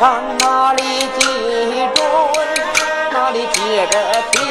[0.00, 2.04] 上哪里集中？
[3.12, 4.43] 哪里接着？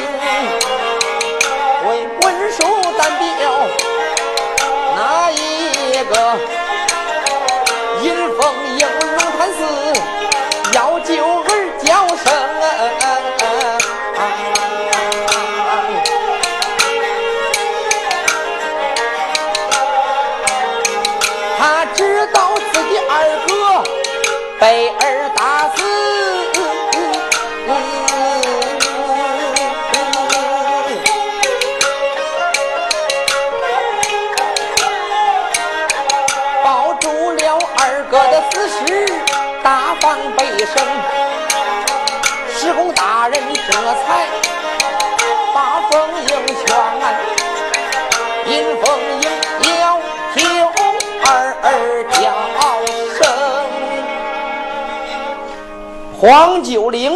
[56.24, 57.12] 黄九龄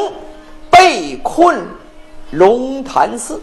[0.71, 1.67] 被困
[2.33, 3.41] 龙潭寺，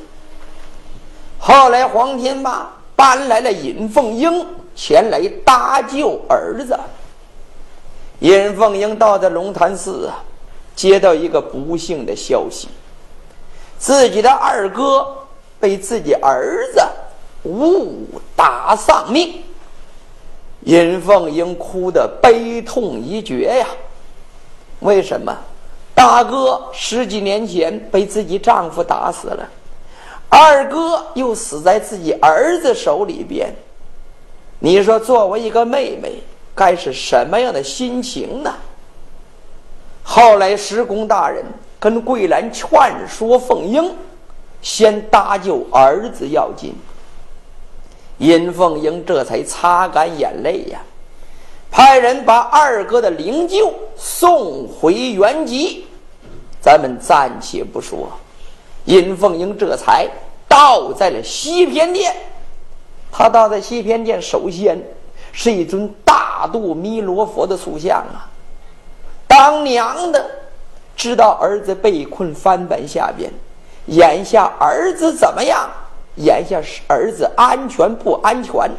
[1.39, 6.79] 后来黄天霸搬来了尹凤英前来搭救儿子。
[8.19, 10.21] 尹凤英到的龙潭寺啊，
[10.75, 12.67] 接到一个不幸的消息，
[13.79, 15.17] 自己的二哥
[15.59, 16.79] 被自己儿子
[17.49, 18.05] 误
[18.35, 19.41] 打丧命。
[20.65, 23.67] 尹凤英哭得悲痛欲绝呀，
[24.81, 25.35] 为什么？
[25.95, 29.49] 大哥十几年前被自己丈夫打死了，
[30.29, 33.51] 二哥又死在自己儿子手里边。
[34.59, 36.21] 你说，作为一个妹妹，
[36.53, 38.53] 该是什么样的心情呢？
[40.03, 41.43] 后来，石公大人
[41.79, 42.69] 跟桂兰劝
[43.07, 43.95] 说凤英，
[44.61, 46.75] 先搭救儿子要紧。
[48.19, 50.79] 尹凤英这才擦干眼泪呀。
[51.69, 55.85] 派人把二哥的灵柩送回原籍，
[56.65, 58.09] 咱们暂且不说。
[58.85, 60.09] 尹凤英这才
[60.47, 62.11] 到在了西偏殿。
[63.11, 64.75] 他到在西偏殿，首先
[65.31, 68.25] 是一尊大肚弥罗佛的塑像啊。
[69.27, 70.25] 当娘的
[70.97, 73.31] 知道儿子被困翻板下边，
[73.85, 75.69] 眼下儿子怎么样？
[76.15, 78.71] 眼下是儿子安全不安全？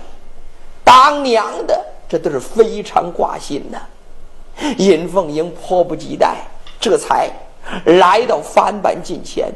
[0.83, 1.81] 当娘的。
[2.09, 3.81] 这都是非常挂心的。
[4.79, 6.37] 尹凤英迫不及待，
[6.81, 7.31] 这才
[7.85, 9.53] 来到翻板近前，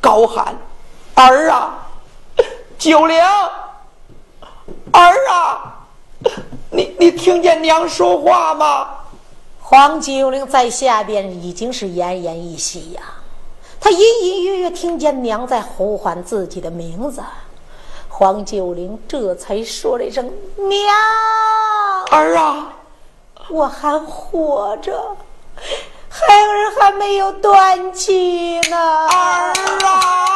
[0.00, 0.56] 高喊
[1.14, 1.86] ：“儿啊，
[2.78, 3.18] 九龄，
[4.92, 5.86] 儿啊，
[6.70, 8.88] 你你听见娘说话吗？”
[9.60, 13.02] 黄九龄在下边已经是奄奄一息呀，
[13.80, 17.22] 他隐隐约约听见娘在呼唤自己的名字。
[18.08, 20.94] 黄九龄这才说了一声：“娘
[22.10, 22.74] 儿啊，
[23.48, 25.16] 我还活着，
[26.12, 28.76] 孩儿还没有断气呢，
[29.08, 29.52] 儿
[29.86, 30.26] 啊。”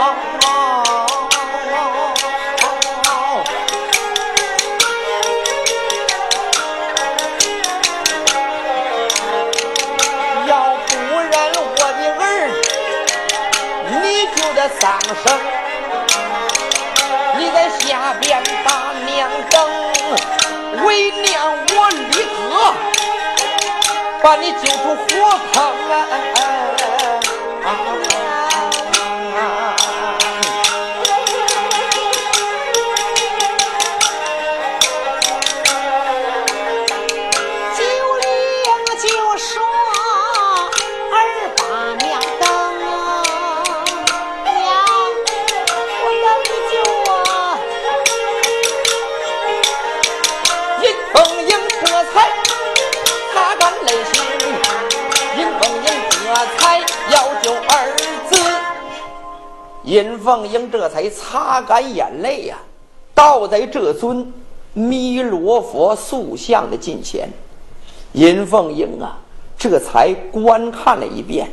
[0.00, 0.06] 要
[10.86, 12.24] 不然我的儿
[14.00, 15.24] 你就得丧生
[17.36, 19.54] 你在下边把娘等
[20.86, 21.28] 为娘
[21.76, 22.38] 我立刻
[24.22, 25.79] 把你救出火坑。
[60.20, 62.58] 凤英这才擦干眼泪呀，
[63.14, 64.32] 倒在这尊
[64.72, 67.28] 弥罗佛塑像的近前。
[68.12, 69.18] 尹凤英啊，
[69.58, 71.48] 这才观看了一遍，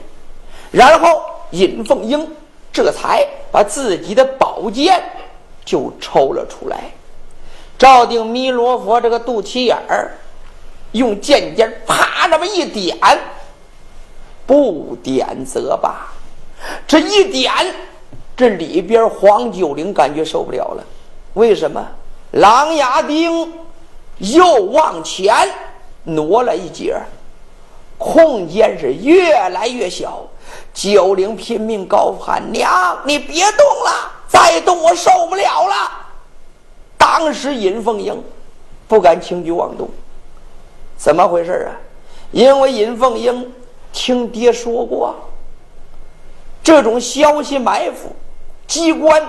[0.72, 1.22] 然后
[1.52, 2.28] 尹凤英
[2.74, 5.02] 这才把自己的宝剑
[5.64, 6.92] 就抽了出来，
[7.78, 10.18] 照定弥罗佛这个肚脐眼儿，
[10.94, 12.98] 用剑尖啪这么一点，
[14.48, 16.08] 不点则罢，
[16.88, 17.54] 这一点。
[18.38, 20.84] 这里边黄九龄感觉受不了了，
[21.34, 21.84] 为什么？
[22.34, 23.52] 狼牙钉
[24.20, 25.34] 又往前
[26.04, 26.96] 挪了一截，
[27.98, 30.22] 空间是越来越小。
[30.72, 35.92] 九龄拼命高喊：“娘，你别动了，再动我受不了了！”
[36.96, 38.24] 当时尹凤英
[38.88, 39.90] 不敢轻举妄动，
[40.96, 41.74] 怎么回事啊？
[42.32, 43.52] 因为尹凤英
[43.92, 45.16] 听爹说过，
[46.62, 48.16] 这种消息埋伏。
[48.68, 49.22] 机关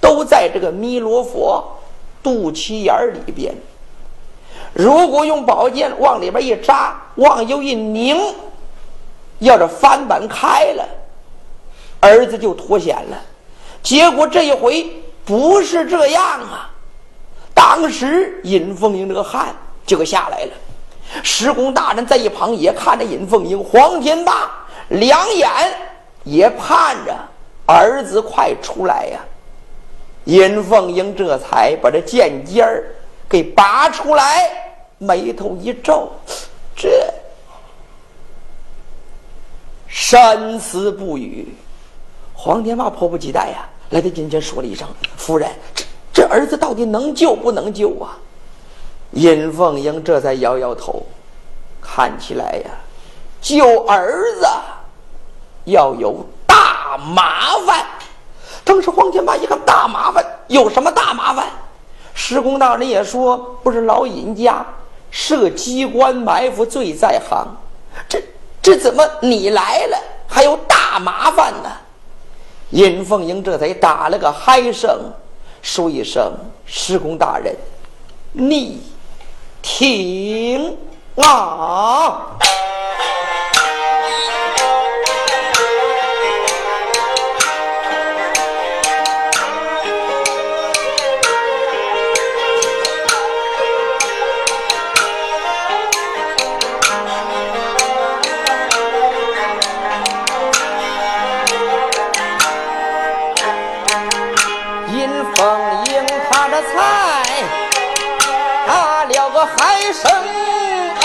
[0.00, 1.62] 都在这个弥罗佛
[2.22, 2.94] 肚脐眼
[3.26, 3.54] 里边。
[4.72, 8.16] 如果用宝剑往里边一扎，往右一拧，
[9.40, 10.88] 要是翻板开了，
[12.00, 13.20] 儿子就脱险了。
[13.82, 16.70] 结果这一回不是这样啊！
[17.54, 19.54] 当时尹凤英这个汗
[19.86, 20.52] 就给下来了。
[21.22, 24.50] 施公大人在一旁也看着尹凤英，黄天霸
[24.88, 25.48] 两眼
[26.24, 27.16] 也盼着。
[27.66, 29.20] 儿子快出来呀！
[30.24, 32.84] 尹凤英这才把这剑尖儿
[33.28, 34.50] 给拔出来，
[34.98, 36.10] 眉头一皱，
[36.74, 37.12] 这
[39.86, 41.54] 深思不语。
[42.34, 48.18] 黄天霸迫不及待呀，来到近前说了一声：“夫人，这这儿子到底能救不能救啊？”
[49.12, 51.06] 尹凤英这才摇摇头，
[51.80, 52.70] 看起来呀，
[53.40, 54.46] 救儿子
[55.66, 56.26] 要有。
[56.86, 57.84] 大麻烦！
[58.62, 61.48] 当时黄天霸一看大麻烦，有什么大麻烦？
[62.14, 64.64] 施公大人也说，不是老尹家
[65.10, 67.48] 设机关埋伏最在行，
[68.08, 68.22] 这
[68.62, 71.68] 这怎么你来了还有大麻烦呢？
[72.70, 75.12] 尹凤英这才打了个嗨声，
[75.62, 76.32] 说一声
[76.66, 77.52] ：“施公大人，
[78.32, 78.80] 你
[79.60, 80.76] 听
[81.16, 82.28] 啊！”
[109.88, 111.04] 一生啊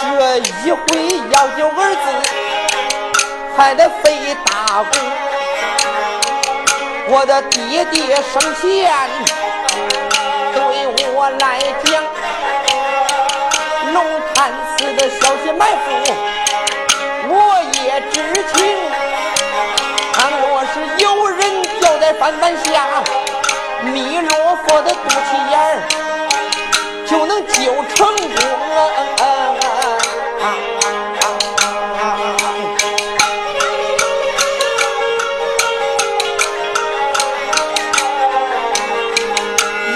[0.00, 0.84] 这一回
[1.30, 2.06] 要有儿子
[3.54, 4.88] 还得费大功
[7.10, 8.90] 我的爹爹生前
[10.54, 11.93] 对我来讲
[24.76, 25.78] 我的肚脐眼儿
[27.06, 27.54] 就能救
[27.94, 28.26] 成功。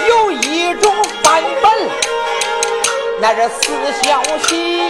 [0.07, 1.69] 有一种版本，
[3.19, 3.61] 那是死
[4.01, 4.88] 消息。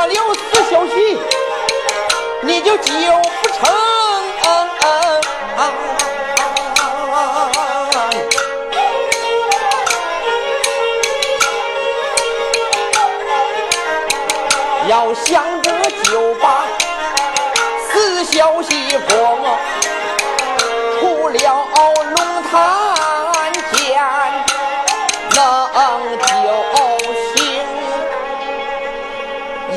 [0.00, 0.40] 错了死
[0.70, 1.18] 消息，
[2.40, 2.92] 你就救
[3.42, 3.68] 不成。
[14.88, 15.70] 要想着
[16.04, 16.64] 就把
[17.92, 19.38] 死消息封，
[20.98, 21.68] 除了
[22.16, 22.79] 龙潭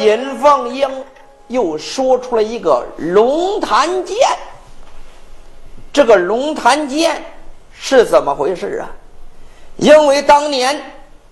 [0.04, 0.90] 尹凤英
[1.48, 4.18] 又说出了一个龙潭剑，
[5.94, 7.24] 这个龙潭剑
[7.72, 8.92] 是怎么回事啊？
[9.78, 10.80] 因为当年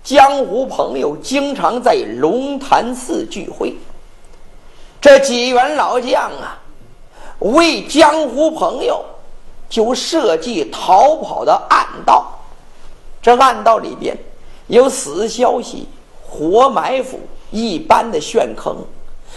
[0.02, 3.76] 江湖朋友经常在龙潭寺聚会，
[5.00, 6.58] 这几员老将啊，
[7.40, 9.04] 为江湖朋友
[9.68, 12.32] 就设计逃跑的暗道，
[13.20, 14.16] 这暗道里边
[14.66, 15.88] 有死消息、
[16.22, 17.20] 活埋伏。
[17.52, 18.74] 一般的悬坑，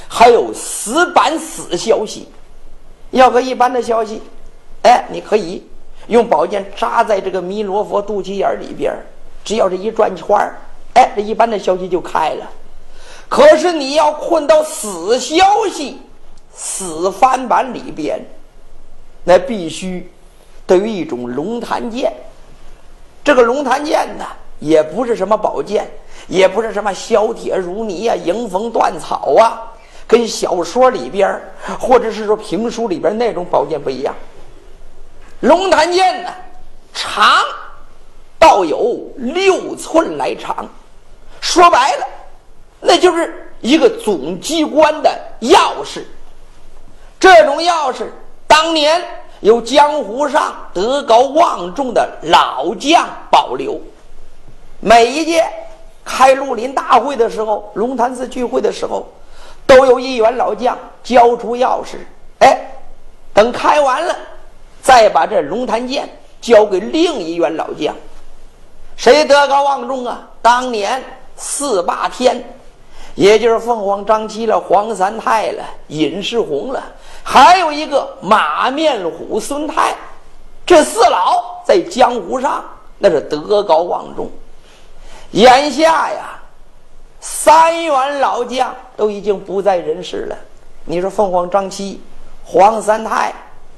[0.08, 2.28] 还有死板死消息。
[3.12, 4.22] 要个一般的消息，
[4.82, 5.64] 哎，你可以
[6.08, 8.92] 用宝剑扎在这个弥罗佛肚脐眼里边，
[9.44, 10.36] 只要这一转圈
[10.96, 12.50] 哎，这一般的消息就开了。
[13.30, 16.00] 可是你要困到死消息、
[16.54, 18.20] 死翻板里边，
[19.24, 20.12] 那必须
[20.66, 22.12] 得有一种龙潭剑。
[23.24, 24.26] 这个龙潭剑呢，
[24.60, 25.90] 也不是什么宝剑。
[26.28, 29.62] 也不是什么削铁如泥呀、迎风断草啊，
[30.08, 31.40] 跟小说里边
[31.80, 34.16] 或者是说评书里边那种宝剑不一样。
[35.42, 36.34] 龙潭剑呢，
[36.96, 37.44] 长
[38.40, 40.68] 倒有六寸来长，
[41.42, 42.08] 说白了，
[42.80, 46.02] 那就是一个总机关的钥匙。
[47.20, 48.08] 这种钥匙
[48.48, 49.00] 当年
[49.42, 53.80] 由江湖上德高望重的老将保留，
[54.86, 55.44] 每一届。
[56.08, 59.08] 开绿林大会的时候，龙潭寺聚会的时候，
[59.66, 61.98] 都有一员老将交出钥匙。
[62.38, 62.56] 哎，
[63.34, 64.16] 等开完了，
[64.84, 66.08] 再把这龙潭剑
[66.40, 67.96] 交给另一员老将。
[68.96, 70.30] 谁德高望重啊？
[70.44, 71.04] 当年
[71.36, 72.48] 四霸天，
[73.16, 76.84] 也就是凤凰张七了、黄三泰了、尹世宏了，
[77.24, 79.96] 还有一个马面虎孙泰，
[80.68, 82.64] 这四老在江湖上
[83.00, 84.30] 那是德高望重。
[85.32, 86.40] 眼下呀，
[87.20, 90.38] 三员老将都已经不在人世了。
[90.86, 92.02] 你说凤凰张七、
[92.44, 93.34] 黄三泰、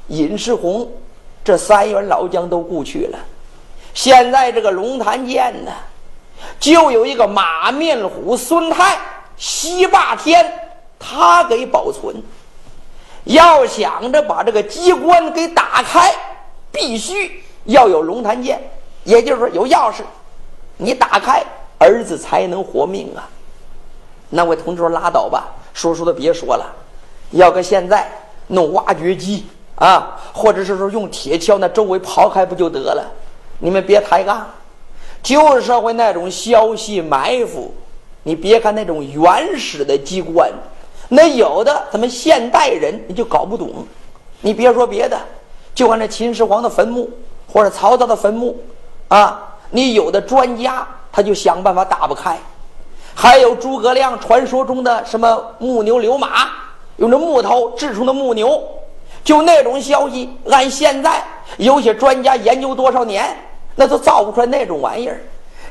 [0.07, 0.91] 尹世宏，
[1.43, 3.17] 这三员老将都故去了。
[3.93, 5.71] 现在这个龙潭剑呢，
[6.59, 8.97] 就有一个马面虎孙泰、
[9.37, 10.53] 西霸天，
[10.99, 12.15] 他给保存。
[13.23, 16.13] 要想着把这个机关给打开，
[16.71, 18.61] 必须要有龙潭剑，
[19.03, 20.01] 也就是说有钥匙。
[20.77, 21.43] 你打开，
[21.79, 23.27] 儿子才能活命啊！
[24.29, 26.65] 那位同志说：“拉倒吧，说说的别说了。
[27.31, 28.07] 要搁现在
[28.47, 33.03] 弄挖掘机啊，或者是说用铁锹那周围刨开不就得了？
[33.59, 34.45] 你们别抬杠。
[35.23, 37.73] 旧社会那种消息埋伏，
[38.23, 40.51] 你别看那种原始的机关，
[41.09, 43.85] 那有的咱们现代人你就搞不懂。
[44.41, 45.17] 你别说别的，
[45.73, 47.09] 就按那秦始皇的坟墓
[47.51, 48.59] 或者曹操的坟墓
[49.07, 52.37] 啊。”你有的专家他就想办法打不开，
[53.13, 56.49] 还有诸葛亮传说中的什么木牛流马，
[56.97, 58.63] 用这木头制成的木牛，
[59.23, 61.23] 就那种消息，按现在
[61.57, 63.35] 有些专家研究多少年，
[63.75, 65.19] 那都造不出来那种玩意儿。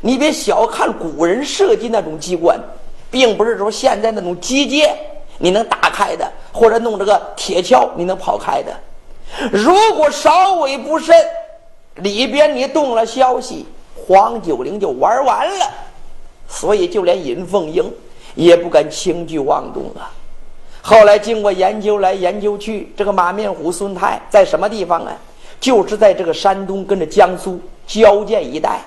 [0.01, 2.61] 你别小看古人设计那种机关，
[3.11, 4.91] 并不是说现在那种机械
[5.39, 8.73] 你能打开的，或者弄这个铁锹你能跑开的。
[9.51, 11.17] 如果稍微不慎，
[11.97, 13.67] 里边你动了消息。
[14.07, 15.71] 黄九龄就玩完了，
[16.49, 17.92] 所以就连尹凤英
[18.35, 20.12] 也不敢轻举妄动啊。
[20.81, 25.12] 后来经过研究来研究去，这个马面虎孙泰在什么地方啊？
[25.59, 28.81] 就是在这个山东跟着江苏交界一带，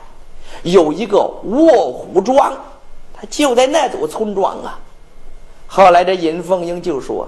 [0.63, 2.53] 有一个卧虎庄，
[3.13, 4.79] 他就在那组村庄啊。
[5.67, 7.27] 后来这尹凤英就说：“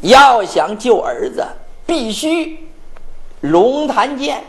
[0.00, 1.44] 要想救儿子，
[1.84, 2.58] 必须
[3.40, 4.42] 龙潭剑。”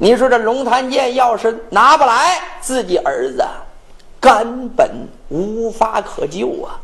[0.00, 3.44] 你说这龙潭剑要是拿不来，自己儿子
[4.20, 4.88] 根本
[5.28, 6.78] 无法可救啊！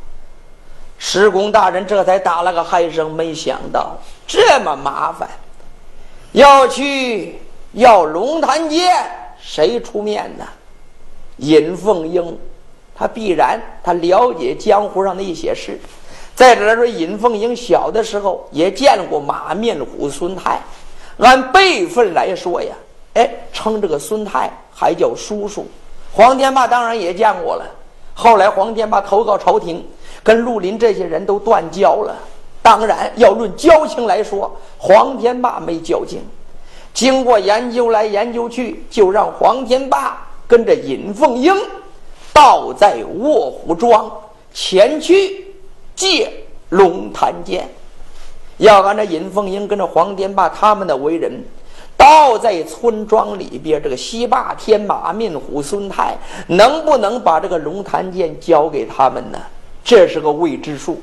[0.98, 3.96] 施公大人这才打了个嗨声，没想到
[4.26, 5.28] 这么麻烦，
[6.32, 7.38] 要去
[7.72, 8.92] 要龙潭剑，
[9.40, 10.44] 谁出面呢？
[11.36, 12.36] 尹凤英，
[12.96, 15.78] 他必然他了解江湖上的一些事。
[16.34, 20.60] 再者来说，尹凤英小的时候也见过马面虎孙泰，
[21.18, 22.74] 按辈分来说呀，
[23.14, 25.66] 哎，称这个孙泰还叫叔叔。
[26.12, 27.64] 黄天霸当然也见过了。
[28.12, 29.84] 后来黄天霸投靠朝廷，
[30.22, 32.14] 跟绿林这些人都断交了。
[32.62, 36.20] 当然要论交情来说，黄天霸没交情。
[36.92, 41.52] 经过研究来研究去，就让黄天霸跟着尹凤英，
[42.32, 44.10] 倒在卧虎庄
[44.52, 45.54] 前去
[45.96, 46.32] 借
[46.68, 47.68] 龙潭剑。
[48.58, 51.44] 要按照尹凤英跟着黄天霸他们的为人。
[51.96, 56.16] 倒在村庄里边，这个西霸天马面虎孙泰
[56.48, 59.38] 能不能把这个龙潭剑交给他们呢？
[59.84, 61.00] 这是个未知数。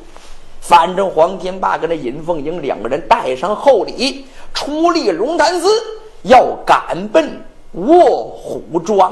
[0.60, 5.68] 反正黄天霸跟这尹凤英两个人带上厚礼，出力龙潭寺，
[6.24, 9.12] 要赶奔卧虎庄。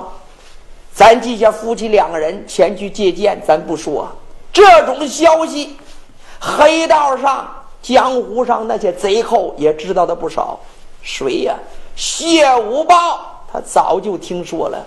[0.94, 4.08] 咱记下夫妻两个人前去借剑，咱不说
[4.54, 5.76] 这种消息，
[6.40, 7.50] 黑道上、
[7.82, 10.60] 江湖上那些贼寇也知道的不少。
[11.12, 11.56] 谁呀？
[11.96, 14.86] 谢五豹，他早就听说了，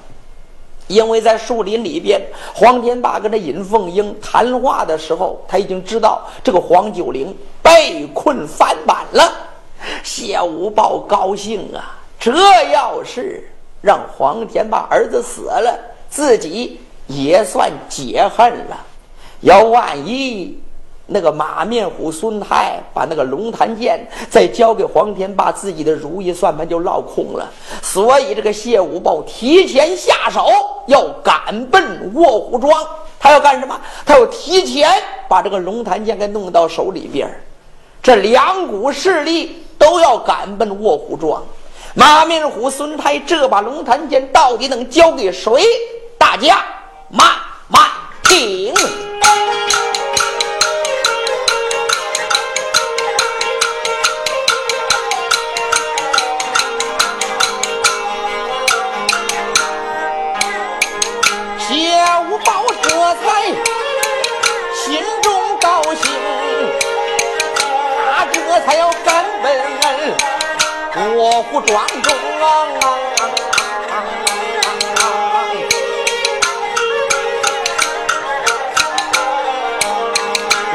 [0.86, 2.22] 因为在树林里边，
[2.54, 9.32] 黄天霸跟这尹凤英谈话的时候，他已经知道这个黄九龄被困翻版了。
[10.04, 11.98] 谢五豹高兴啊！
[12.20, 12.32] 这
[12.70, 15.76] 要是让黄天霸儿子死了，
[16.08, 18.78] 自己也算解恨了。
[19.40, 20.61] 要万一……
[21.06, 27.50] 那个马面虎孙泰把那个龙潭剑再交给黄天霸，自己的如意算盘就落空了。
[27.82, 30.48] 所以这个谢武豹提前下手，
[30.86, 32.86] 要赶奔卧虎庄。
[33.18, 33.78] 他要干什么？
[34.04, 34.90] 他要提前
[35.28, 37.28] 把这个龙潭剑给弄到手里边
[38.02, 41.42] 这两股势力都要赶奔卧虎庄。
[41.94, 45.62] 马面虎孙泰这把龙潭剑到底能交给谁？
[46.16, 46.64] 大家
[47.10, 47.28] 慢
[47.68, 47.82] 慢
[48.22, 48.72] 听。
[71.50, 72.44] 虎庄中啊！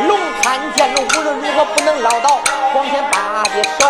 [0.08, 2.42] 龙潭剑无论如何不能捞到
[2.74, 3.88] 黄天霸的手，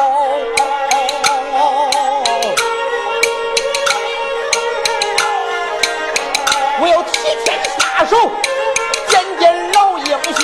[6.80, 7.12] 我要提
[7.44, 7.46] 前
[7.78, 8.12] 下手。
[9.10, 10.06] 见见老英
[10.40, 10.42] 雄，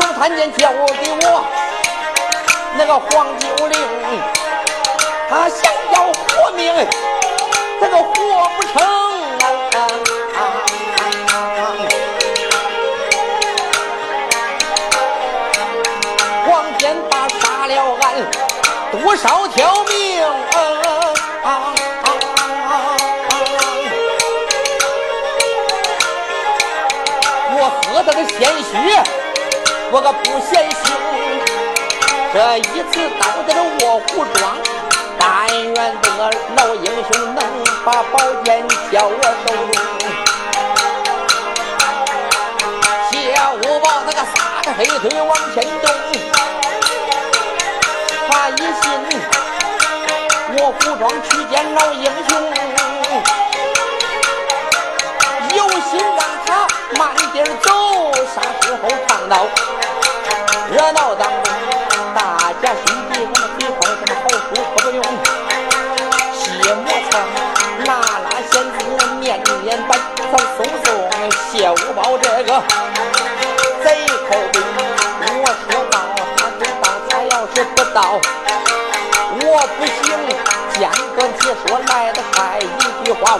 [0.00, 0.55] 龙潭剑交给我，
[2.86, 3.76] 这个黄九龄，
[5.28, 6.72] 他想要活命，
[7.80, 8.80] 这个活不成
[9.34, 10.38] 啊。
[16.46, 18.14] 黄天霸杀了俺
[18.92, 20.22] 多少条命。
[28.06, 29.02] 他的鲜血，
[29.90, 30.75] 我可不嫌。
[32.36, 34.58] 这一次到在了卧虎庄，
[35.18, 37.40] 但愿这个老英雄能
[37.82, 39.72] 把宝剑交我手中。
[43.10, 43.14] 谢
[43.62, 45.88] 五宝那个撒着黑腿往前走，
[48.28, 48.84] 他一心
[50.58, 52.30] 卧虎庄去见老英雄，
[55.56, 56.68] 有心让他
[56.98, 57.70] 慢点走。
[58.34, 59.46] 啥时候唱到
[60.70, 61.45] 热闹当中，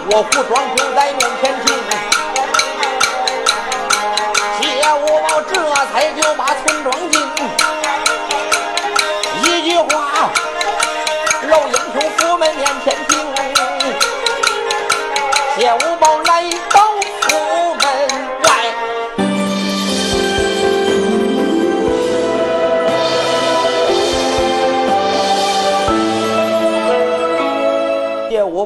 [0.08, 1.75] 我胡庄就在面前进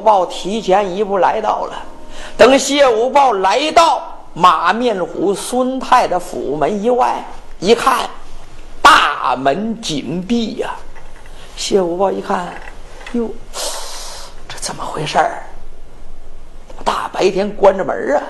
[0.01, 1.73] 谢五宝提前一步来到了。
[2.35, 4.01] 等谢五豹来到
[4.33, 7.23] 马面虎孙太的府门以外，
[7.59, 8.09] 一看，
[8.81, 10.71] 大门紧闭呀。
[11.55, 12.51] 谢五豹一看，
[13.11, 13.29] 哟，
[14.49, 15.43] 这怎么回事儿？
[16.83, 18.23] 大白天关着门啊！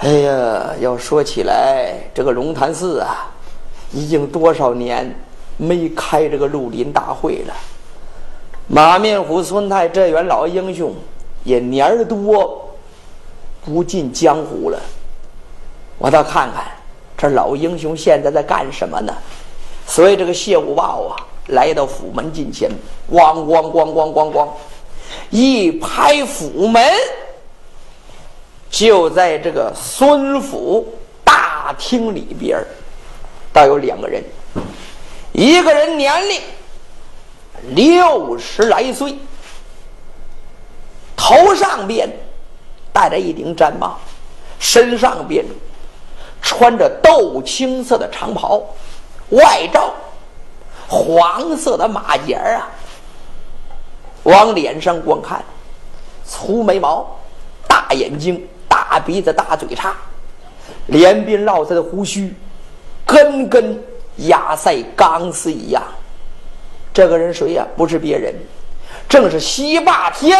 [0.00, 3.32] 哎呀，要说起来，这个龙潭寺啊，
[3.90, 5.18] 已经多少年
[5.56, 7.54] 没开这个绿林大会了。
[8.74, 10.94] 马面虎孙太这员老英雄
[11.44, 12.74] 也年儿多
[13.62, 14.80] 不进江湖了，
[15.98, 16.64] 我倒看看
[17.14, 19.14] 这老英雄现在在干什么呢？
[19.86, 21.12] 所以这个谢五豹啊，
[21.48, 22.70] 来到府门近前，
[23.12, 24.48] 咣咣咣咣咣咣，
[25.28, 26.82] 一拍府门，
[28.70, 32.58] 就在这个孙府大厅里边
[33.52, 34.24] 倒有两个人，
[35.32, 36.40] 一个人年龄。
[37.70, 39.16] 六十来岁，
[41.16, 42.08] 头上边
[42.92, 43.98] 戴着一顶毡帽，
[44.58, 45.44] 身上边
[46.42, 48.60] 穿着豆青色的长袍，
[49.30, 49.94] 外罩
[50.88, 52.68] 黄色的马甲啊。
[54.24, 55.44] 往脸上观看，
[56.24, 57.04] 粗眉毛、
[57.66, 59.96] 大眼睛、大鼻子、大嘴叉，
[60.86, 62.32] 连鬓络着的胡须，
[63.04, 63.82] 根根
[64.18, 65.82] 压在钢丝一样。
[66.92, 67.66] 这个人谁呀？
[67.76, 68.34] 不是别人，
[69.08, 70.38] 正是西霸天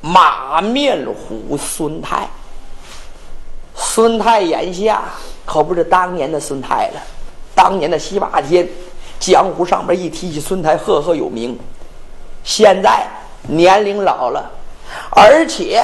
[0.00, 2.28] 马面虎孙泰。
[3.74, 5.02] 孙泰眼下
[5.44, 7.02] 可不是当年的孙泰了，
[7.54, 8.68] 当年的西霸天，
[9.18, 11.58] 江湖上面一提起孙泰，赫赫有名。
[12.44, 13.04] 现在
[13.42, 14.48] 年龄老了，
[15.10, 15.82] 而且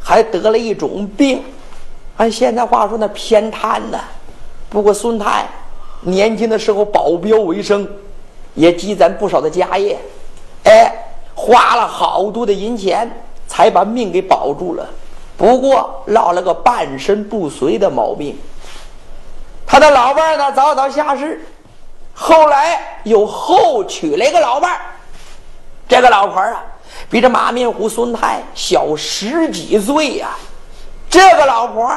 [0.00, 1.44] 还得了一种病，
[2.16, 4.00] 按现在话说那偏瘫呢。
[4.68, 5.46] 不过孙泰
[6.00, 7.88] 年轻的时候保镖为生。
[8.54, 9.98] 也积攒不少的家业，
[10.64, 10.92] 哎，
[11.34, 13.10] 花了好多的银钱
[13.46, 14.88] 才把命给保住了。
[15.36, 18.38] 不过落了个半身不遂的毛病。
[19.66, 21.40] 他的老伴儿呢早早下世，
[22.12, 24.80] 后来又后娶了一个老伴儿
[25.88, 26.62] 这个老婆啊，
[27.08, 30.30] 比这马面虎孙泰小十几岁呀。
[31.08, 31.90] 这个老婆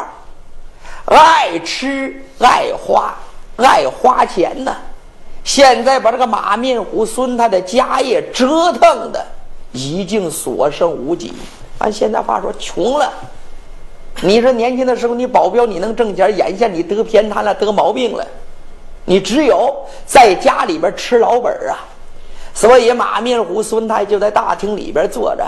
[1.05, 3.13] 爱吃爱花
[3.57, 4.75] 爱花钱呢。
[5.43, 9.23] 现在把这个马面虎孙他的家业折腾的
[9.71, 11.33] 已经所剩无几，
[11.79, 13.11] 按现在话说穷了。
[14.21, 18.25] 你说年轻的时候你保镖你能挣钱，眼下你得偏瘫了，得毛病了，
[19.05, 19.75] 你只有
[20.05, 21.77] 在家里边吃老本啊。
[22.53, 25.43] 所以马面虎孙太就在大厅里边坐着，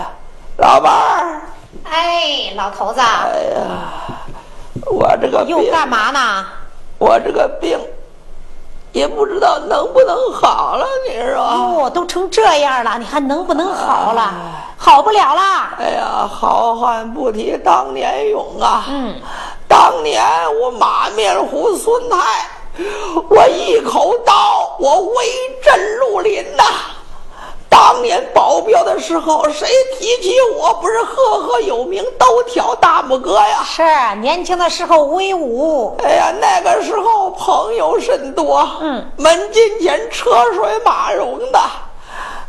[0.58, 1.40] 老伴儿。
[1.84, 3.00] 哎，老头子。
[3.00, 4.18] 哎呀，
[4.86, 6.44] 我这个又干嘛呢？
[6.98, 7.78] 我这个病。
[8.96, 11.42] 也不知道能不能好了，你说？
[11.42, 14.32] 哦，都成这样了，你还能不能好了？
[14.78, 15.42] 好不了了。
[15.78, 18.86] 哎呀，好汉不提当年勇啊！
[18.88, 19.14] 嗯，
[19.68, 20.24] 当年
[20.62, 22.48] 我马面虎孙泰，
[23.28, 25.26] 我一口刀，我威
[25.62, 26.64] 震绿林呐。
[27.68, 33.62] 当年保镖的时候，谁提起我不是赫赫有名，都挑大拇哥呀？
[33.64, 33.82] 是
[34.20, 35.96] 年轻的时候威武。
[36.02, 41.58] 哎呀，那个时候朋友甚多，嗯，门禁前车水马龙的，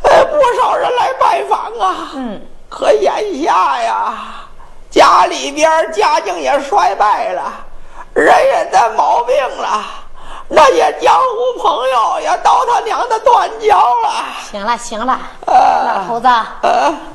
[0.02, 2.10] 哎，不少人来拜访啊。
[2.14, 4.14] 嗯，可眼下呀，
[4.90, 7.52] 家里边家境也衰败了，
[8.14, 9.84] 人也得毛病了。
[10.50, 14.10] 那些江湖朋友也到他娘的断交了。
[14.50, 16.28] 行了行了，老头子，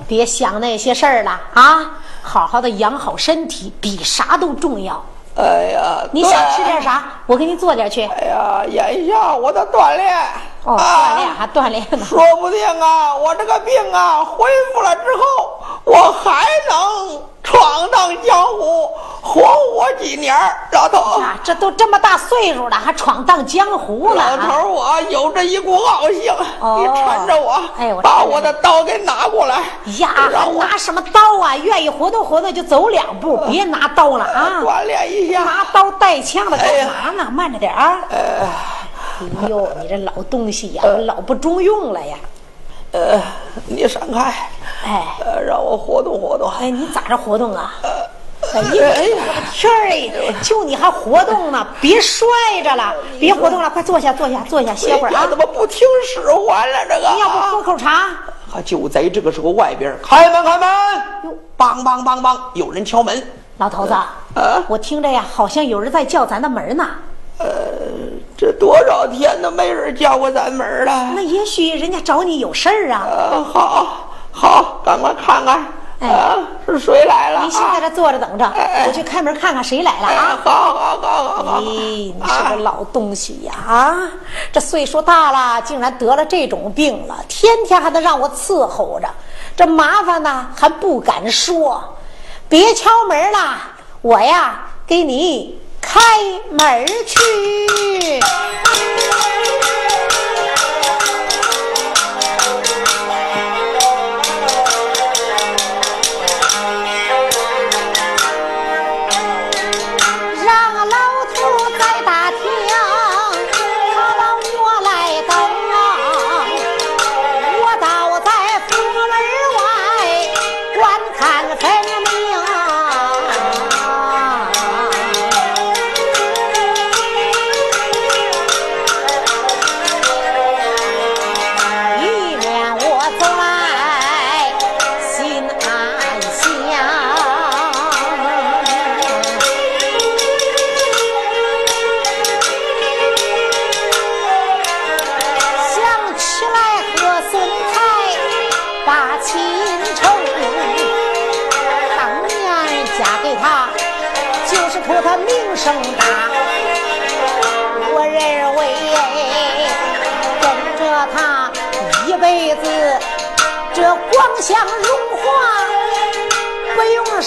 [0.07, 1.91] 别想那些事儿了啊！
[2.21, 5.03] 好好的养好身体，比啥都重要。
[5.35, 7.03] 哎呀，你想吃点啥？
[7.25, 8.03] 我给你做点去。
[8.03, 10.15] 哎呀，眼下我得锻炼。
[10.63, 12.05] 哦，锻炼还锻炼呢。
[12.05, 18.89] 说不定啊，我这个病啊恢复了之后，我还能闯荡江湖，
[19.21, 19.41] 活
[19.75, 20.33] 我几年。
[20.71, 24.37] 老头，这都这么大岁数了，还闯荡江湖了？
[24.37, 29.61] 老头，我有着一股傲性，你搀着我，哎，把我的刀给拿过来。
[29.99, 30.09] 呀，
[30.57, 31.55] 拿什么刀啊？
[31.57, 34.61] 愿意活动活动就走两步，别拿刀了啊！
[34.63, 37.29] 锻炼一下，拿刀带枪的干嘛呢？
[37.29, 37.99] 慢着点啊！
[38.09, 38.47] 哎。
[39.19, 42.17] 哎呦，你这老东西呀，老不中用了呀！
[42.93, 43.19] 呃，
[43.65, 44.33] 你闪开，
[44.85, 45.03] 哎，
[45.47, 46.47] 让我活动活动。
[46.59, 47.73] 哎，你咋着活动啊？
[48.53, 50.33] 哎呀，我的天儿！
[50.43, 51.65] 就你还活动呢？
[51.81, 52.27] 别摔
[52.63, 55.25] 着了，别活动了，快坐下，坐下，坐下，歇会儿啊！
[55.27, 56.85] 怎么不听使唤了？
[56.87, 58.09] 这个，你要不喝口茶？
[58.63, 60.69] 就在这个时候，外边开门，开门！
[61.23, 63.23] 哟，梆梆梆梆，有人敲门。
[63.57, 63.95] 老头子，
[64.67, 66.87] 我听着呀，好像有人在叫咱的门呢。
[67.39, 67.47] 呃。
[68.43, 71.11] 这多少天都没人叫过咱门了。
[71.15, 73.07] 那也许人家找你有事儿啊。
[73.09, 75.65] 呃，好，好，赶快看看
[76.01, 77.43] 啊，是谁来了？
[77.45, 78.45] 你先在这坐着等着，
[78.85, 80.37] 我去开门看看谁来了啊！
[80.43, 81.61] 好好好好好。
[81.61, 83.53] 咦，你是个老东西呀！
[83.65, 83.95] 啊，
[84.51, 89.07] 这岁数大了，竟然得了这种病了，天天还得让我伺候着，
[89.55, 91.81] 这麻烦呢还不敢说。
[92.49, 93.55] 别敲门了，
[94.01, 95.61] 我呀给你
[95.93, 95.99] 开
[96.49, 97.21] 门去。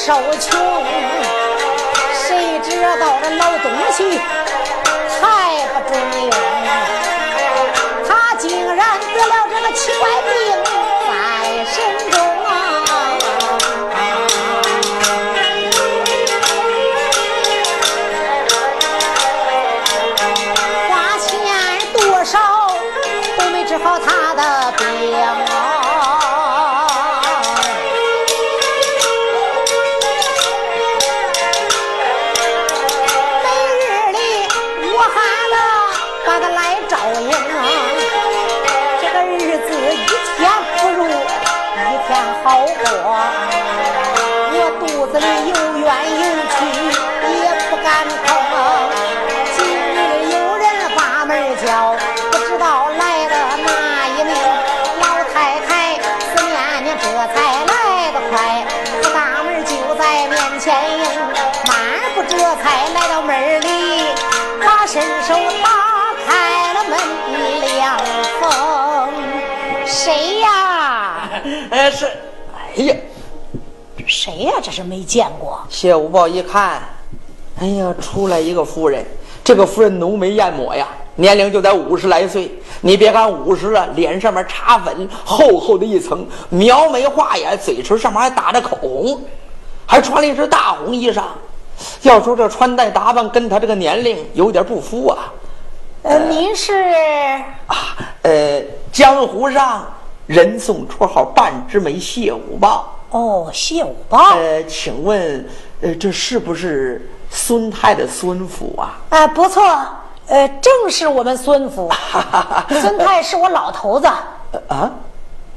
[0.06, 0.84] 受穷。
[2.14, 4.20] 谁知道这老东西
[5.20, 6.45] 太不中用，
[74.26, 74.54] 谁呀？
[74.60, 75.60] 这是没见过。
[75.68, 76.82] 谢五豹一看，
[77.60, 79.06] 哎呀，出来一个夫人，
[79.44, 80.88] 这个夫人浓眉艳抹呀。
[81.14, 89.22] 年龄就在五十来岁，你别看五十了，脸上面擦粉，厚厚的一层，描眉画眼，嘴唇上面还打着口红，
[89.86, 91.22] 还穿了一身大红衣裳。
[92.02, 95.32] 要说这穿戴打扮跟他这个年龄有点不符啊。
[96.02, 96.72] 呃，您是
[97.68, 98.60] 啊，呃，
[98.90, 99.86] 江湖上
[100.26, 102.92] 人送绰号半枝梅谢五豹。
[103.16, 104.36] 哦，谢五豹。
[104.36, 105.48] 呃，请问，
[105.80, 108.98] 呃，这是不是孙太的孙府啊？
[109.08, 109.62] 啊，不错。
[110.26, 111.90] 呃，正是我们孙府，
[112.68, 114.06] 孙太是我老头子。
[114.68, 114.92] 啊，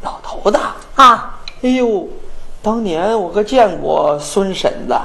[0.02, 0.58] 老头子
[0.96, 1.38] 啊！
[1.62, 2.08] 哎呦，
[2.62, 4.98] 当年我可见过孙婶子，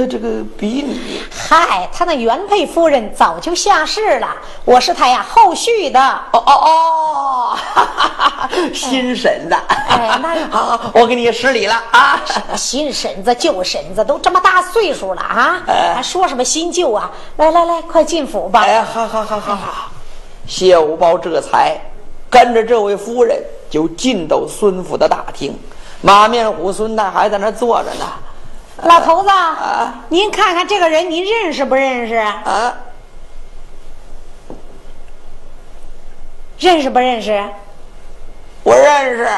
[0.00, 1.20] 他这个比你……
[1.30, 4.34] 嗨，他那原配夫人早就下世了，
[4.64, 6.00] 我是他呀后续的。
[6.32, 7.58] 哦哦哦，
[8.72, 9.54] 新婶子。
[9.88, 12.18] 哎，那 好，我给你施礼了啊！
[12.56, 15.60] 新婶子、旧婶子都这么大岁数了啊，
[15.94, 17.10] 还说什么新旧啊？
[17.36, 18.62] 来来来，快进府吧！
[18.62, 19.92] 哎，好好好好好。
[20.46, 21.78] 谢五包这才
[22.30, 25.54] 跟着这位夫人就进到孙府的大厅，
[26.00, 28.06] 马面虎孙大还在那坐着呢。
[28.82, 29.28] 老头子，
[30.08, 32.14] 您看看这个人，您认识不认识？
[32.14, 32.74] 啊？
[36.58, 37.42] 认识不认识？
[38.62, 39.28] 我认识。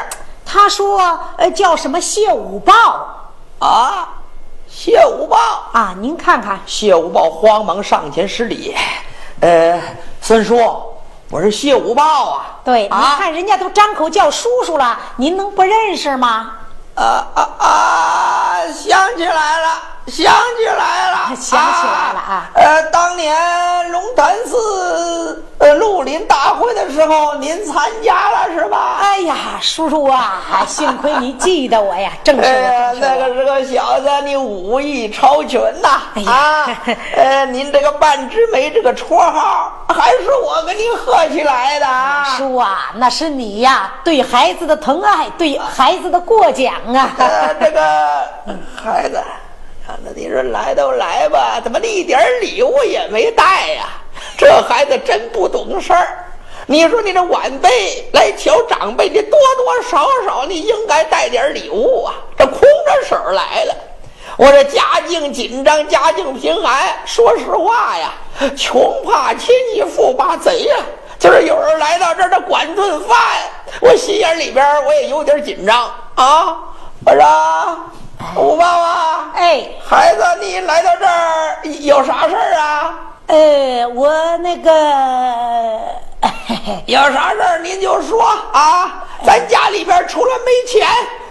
[0.44, 2.72] 他说：“呃，叫什么谢五豹？”
[3.58, 4.08] 啊，
[4.68, 5.36] 谢五豹
[5.72, 5.94] 啊！
[5.98, 8.76] 您看看，谢五豹慌忙上前施礼
[9.40, 9.80] ：“呃，
[10.20, 10.58] 孙叔，
[11.30, 16.58] 我是谢五豹啊。”对，你看人家都张口叫叔叔了，您能不认识吗？
[16.94, 18.66] 啊啊啊！
[18.72, 22.50] 想起来了，想起来了，想起来了啊！
[22.54, 23.32] 呃，当年
[23.92, 28.98] 龙潭寺呃绿林林大会的时候，您参加了是吧？
[29.00, 32.94] 哎呀，叔叔啊，幸亏你记得我呀， 正是我。
[33.00, 36.02] 那个是个小子，你武艺超群呐！
[36.26, 36.66] 啊，
[37.16, 42.24] 呃，您这个半枝梅这个绰号，还是我跟您喝起来的啊！
[42.36, 47.10] 叔啊，那是你呀，对孩子的疼爱，对孩子的过奖啊！
[47.60, 48.28] 这个
[48.82, 49.22] 孩子。
[50.04, 53.88] 那你说来都来吧，怎么一点礼物也没带呀？
[54.36, 56.24] 这孩子真不懂事儿。
[56.66, 62.14] 你说你这晚辈来瞧长辈，你多多少少你应该带点礼物啊。
[62.36, 63.74] 这空着手来了，
[64.36, 66.96] 我这家境紧张，家境贫寒。
[67.04, 68.12] 说实话呀，
[68.56, 70.76] 穷怕亲戚，富怕贼呀。
[71.18, 73.16] 今儿有人来到这儿，这管顿饭，
[73.80, 76.58] 我心眼里边我也有点紧张啊。
[77.04, 77.76] 我说。
[78.36, 82.98] 吴爸爸，哎，孩子，你来到这儿有啥事儿啊？
[83.26, 84.70] 呃，我那个
[86.86, 89.04] 有啥事儿您就说啊。
[89.24, 90.88] 咱家里边除了没钱，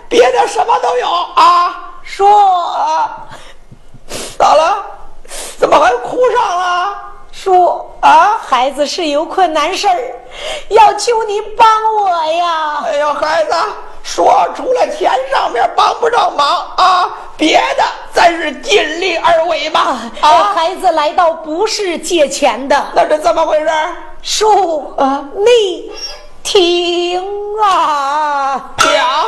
[0.07, 1.91] 别的什么都有啊。
[2.03, 2.29] 说
[2.73, 3.27] 啊，
[4.37, 4.85] 咋了？
[5.57, 6.95] 怎么还哭上了？
[7.31, 10.15] 叔啊，孩子是有困难事儿，
[10.69, 12.83] 要求你帮我呀。
[12.85, 13.53] 哎呦，孩子。
[14.03, 17.83] 说除了钱上面帮不上忙啊，别的
[18.13, 19.97] 咱是尽力而为吧。
[20.21, 23.69] 啊，孩子来到不是借钱的，那是怎么回事？
[24.23, 25.91] 叔啊，你
[26.43, 27.21] 听
[27.63, 29.25] 啊，讲，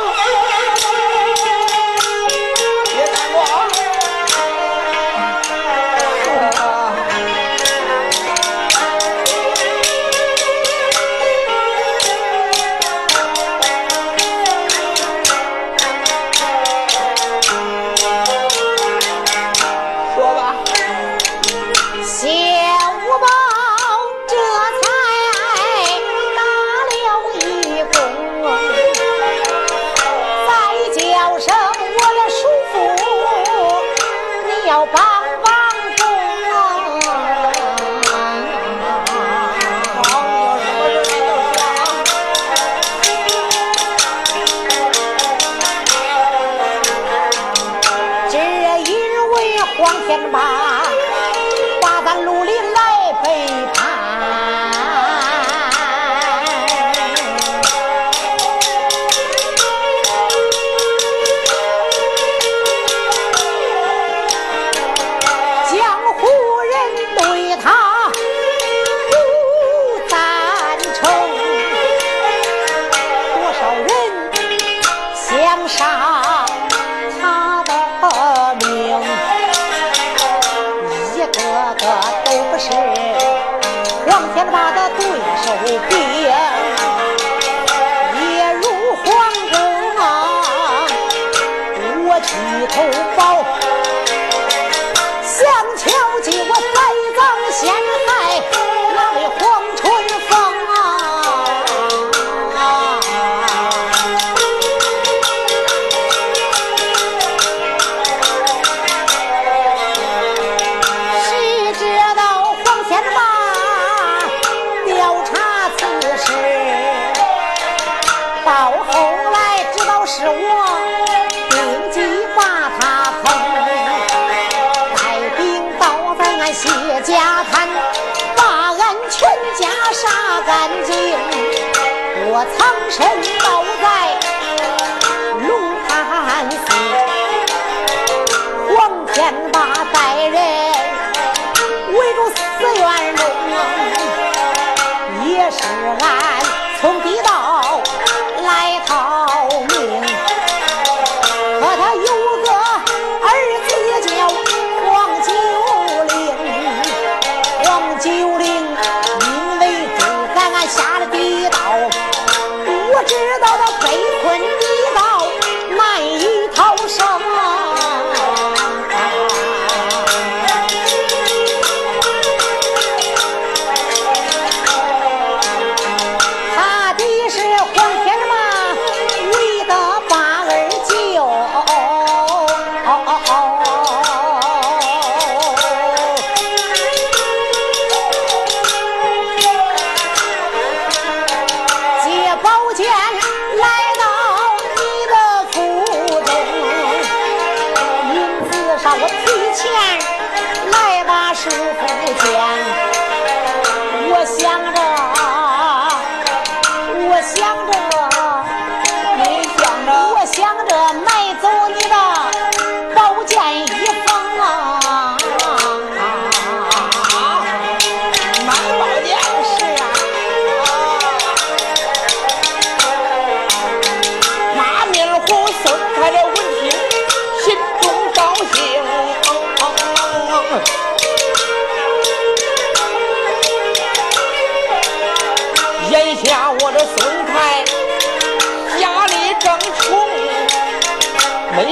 [132.56, 133.33] 苍生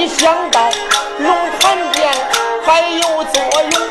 [0.07, 0.59] 想到
[1.19, 2.11] 龙潭剑
[2.65, 3.41] 还有作
[3.71, 3.81] 用，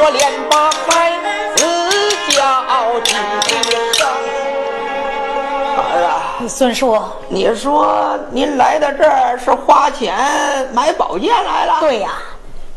[0.00, 1.12] 我连把孩
[1.56, 1.64] 子
[2.30, 3.12] 叫几
[3.92, 4.06] 声。
[5.78, 6.10] 儿啊，
[6.48, 10.14] 孙叔，你说您来到这儿是花钱
[10.72, 11.76] 买宝剑来了？
[11.80, 12.10] 对呀，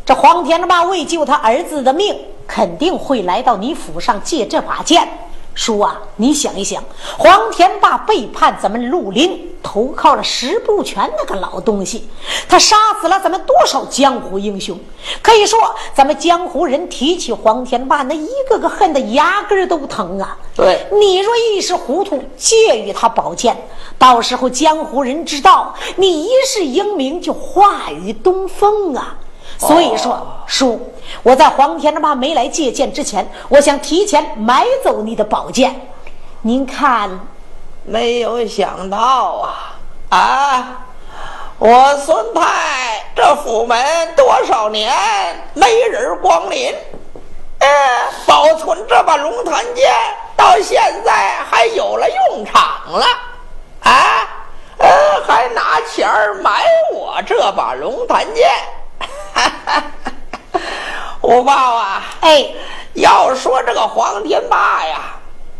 [0.04, 5.08] 这黄天霸为救他儿子的命，肯定会来到你府上借这把剑。
[5.54, 6.82] 叔啊，你想一想，
[7.18, 12.08] 黄天霸背叛咱们绿林，投靠了石不全那个老东西，
[12.48, 14.78] 他杀死了咱们多少江湖英雄？
[15.22, 15.58] 可以说，
[15.94, 20.36] 咱们江湖人提起黄天霸，那一个个恨得牙根都疼啊！
[20.54, 23.56] 对你若一时糊涂借与他宝剑，
[23.98, 29.16] 到时候江湖人知道你一世英名就化于东风啊！
[29.60, 30.90] 所以说，叔，
[31.22, 35.88] 我在黄天霸没来借剑之前，我想提前买走你的宝剑。
[36.40, 37.10] 您看，
[37.84, 39.76] 没有想到啊
[40.08, 40.78] 啊！
[41.58, 44.90] 我孙太这府门多少年
[45.52, 46.74] 没人光临，
[47.58, 47.68] 呃，
[48.26, 49.92] 保存这把龙潭剑
[50.34, 53.04] 到现在还有了用场了，
[53.82, 53.92] 啊，
[54.78, 54.88] 呃，
[55.26, 58.48] 还拿钱儿买我这把龙潭剑。
[61.22, 62.46] 五豹啊，哎，
[62.94, 65.00] 要说这个黄天霸呀，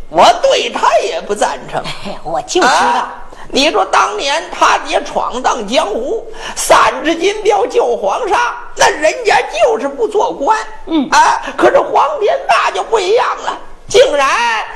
[0.09, 1.83] 我对他也不赞成。
[2.03, 3.17] 嘿我就知道，啊
[3.53, 6.25] 你说当年他爹闯荡江湖，
[6.55, 8.39] 三只金镖救皇上，
[8.77, 10.57] 那人家就是不做官。
[10.85, 13.57] 嗯啊，可是黄天霸就不一样了，
[13.89, 14.29] 竟然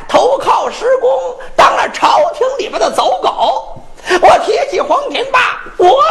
[0.10, 1.10] 投靠施公，
[1.56, 3.82] 当了朝廷里边的走狗。
[4.22, 6.04] 我提起黄天霸，我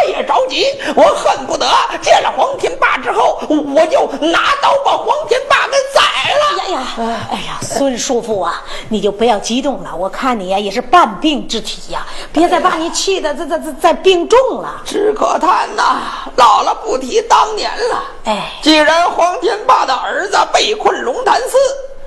[0.54, 1.66] 急，我恨不得
[2.00, 6.62] 见了黄天霸之后，我就拿刀把黄天霸给宰了。
[6.62, 9.94] 哎呀，哎呀，孙叔父啊，你就不要激动了。
[9.94, 14.80] 我看你呀也是半病之体呀，别再把你气的这这这再病重了。
[14.84, 18.04] 只可叹呐，老了不提当年了。
[18.24, 21.58] 哎既然黄天霸的儿子被困龙潭寺，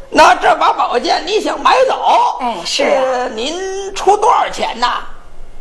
[0.10, 2.38] 那这把宝剑你想买走？
[2.40, 5.02] 哎是啊呃您出多少钱呐？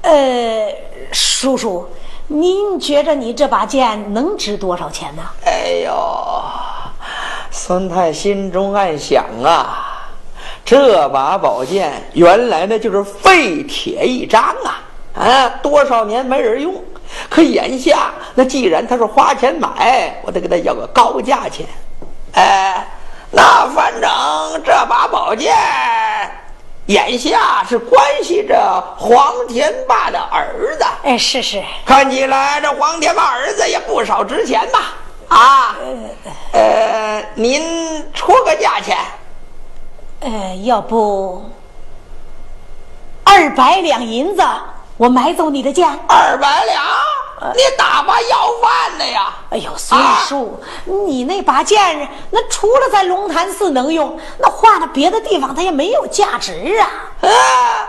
[0.03, 0.73] 呃，
[1.11, 1.85] 叔叔，
[2.29, 5.23] 您觉着你这把剑能值多少钱呢？
[5.45, 5.95] 哎呦，
[7.53, 10.09] 孙太心中暗想啊，
[10.65, 14.83] 这把宝剑原来呢就是废铁一张啊，
[15.15, 16.75] 啊，多少年没人用。
[17.31, 21.65] 可眼下那既然他是花钱买，我得给他要个高价钱。
[22.33, 22.85] 哎，
[23.31, 24.11] 那反正
[24.65, 25.55] 这把宝剑，
[26.87, 30.85] 眼下是关系着黄天霸的儿子。
[31.03, 34.95] 哎，是是，看起来这黄天霸儿子也不少值钱吧？
[35.29, 35.77] 啊，
[36.53, 37.61] 呃，您
[38.13, 38.97] 出个价钱，
[40.21, 41.51] 呃，要不
[43.25, 44.43] 二百两银子，
[44.97, 45.87] 我买走你的剑。
[46.09, 46.83] 二百两，
[47.55, 49.35] 你打发要饭的呀？
[49.51, 56.89] 哎呦，孙叔，你那把剑，那除了在龙潭寺能用，那换了别的地方它也没有价值啊。
[57.23, 57.29] 啊，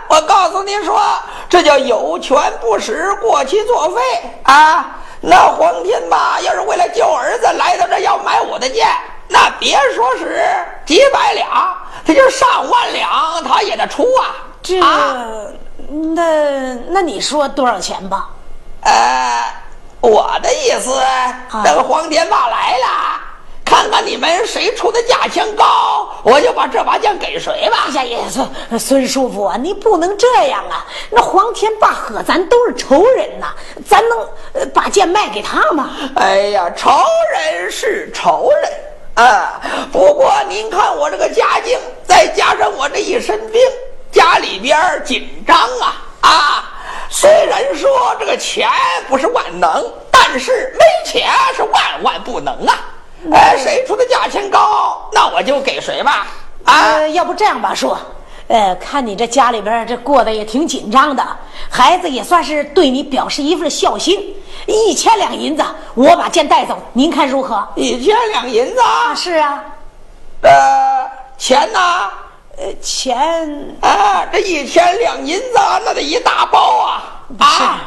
[0.10, 1.02] 我告诉您说，
[1.50, 4.02] 这叫有权不使，过期作废
[4.44, 4.98] 啊！
[5.20, 8.88] 那黄天霸要是为了救儿子来到这要买我的剑，
[9.28, 10.46] 那别说是
[10.86, 14.36] 几百两，他就上万两，他也得出啊！
[14.62, 15.26] 这，啊
[15.90, 18.30] 那那你说多少钱吧？
[18.82, 19.44] 呃，
[20.02, 20.92] 我的意思，
[21.64, 23.22] 等黄天霸来了，
[23.66, 27.88] 看看你们谁出的价钱高，我就把这把剑给谁吧。
[27.88, 30.86] 哎呀呀，孙孙叔父啊，你不能这样啊！
[31.10, 33.48] 那黄天霸和咱都是仇人呐，
[33.86, 34.20] 咱能
[34.54, 35.90] 呃把剑卖给他吗？
[36.16, 36.90] 哎呀，仇
[37.34, 39.62] 人是仇人啊！
[39.92, 43.62] 不过您看我这个家境，再加上我这一身病，
[44.18, 46.64] 家里边紧张啊啊！
[47.08, 48.68] 虽然说这个钱
[49.08, 52.74] 不是万能，但是没钱是万万不能啊！
[53.32, 56.26] 哎，谁出的价钱高，那我就给谁吧。
[56.64, 57.96] 啊，呃，要不这样吧，叔，
[58.48, 61.24] 呃，看你这家里边这过得也挺紧张的，
[61.70, 65.64] 孩子也算是对你表示一份孝心，一千两银子，
[65.94, 67.68] 我把剑带走，您看如何？
[67.76, 69.14] 一千两银子啊！
[69.14, 69.64] 是啊，
[70.42, 71.08] 呃，
[71.38, 71.80] 钱呢？
[72.58, 75.52] 呃，钱啊，这一千两银子
[75.86, 77.22] 那得一大包啊！
[77.38, 77.82] 不是啊，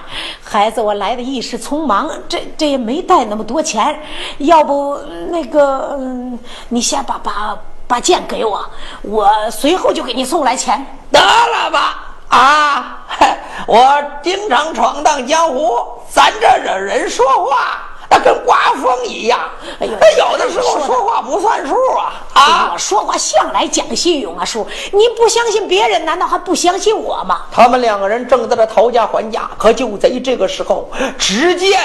[0.44, 4.00] 孩子，我来的一时匆忙，这这也没带那么多钱，
[4.38, 4.96] 要不
[5.28, 7.58] 那个，嗯，你先把把
[7.88, 8.64] 把剑给我，
[9.02, 10.86] 我随后就给你送来钱。
[11.10, 12.14] 得了吧！
[12.28, 13.26] 啊，嘿
[13.66, 19.38] 我经常闯荡江湖，咱这惹人说话那跟刮风一样。
[19.78, 22.12] 哎呦，有的时候说话不算数啊！
[22.34, 27.42] 啊，我说话向来讲信用啊，叔，您不相信别人，难道还不相信我吗？
[27.52, 31.80] 他们两个人正在这讨价还价，可就在这个时候，只见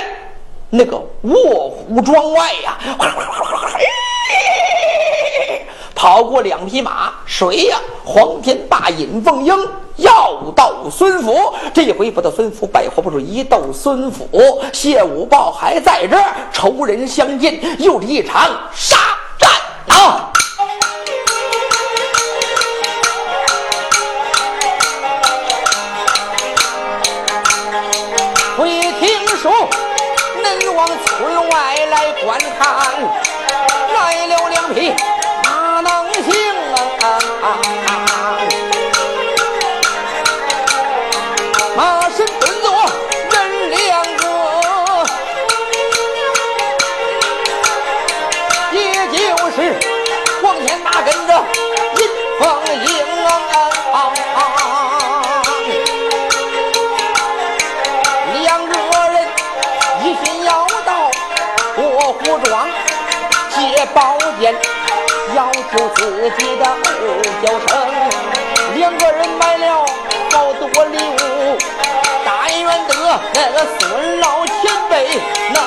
[0.69, 2.78] 那个卧虎庄外呀，
[5.93, 7.80] 跑过两匹马，谁呀？
[8.03, 9.55] 黄天霸、尹凤英
[9.98, 11.54] 要斗孙府。
[11.74, 14.28] 这回不到孙府，百活不如一斗孙府。
[14.74, 18.98] 谢武豹还在这儿，仇人相见，又是一场杀
[66.06, 66.88] 自己的二
[67.41, 67.68] 娇生。
[68.78, 69.84] 两个人买了
[70.32, 71.58] 好多礼物，
[72.24, 72.30] 但
[72.62, 72.93] 愿得
[73.34, 74.53] 那个孙老前
[74.88, 74.93] 辈
[75.51, 75.58] 能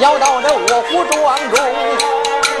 [0.00, 1.60] 要到这卧虎庄中，